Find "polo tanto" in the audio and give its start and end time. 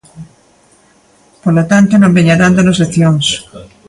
1.43-1.93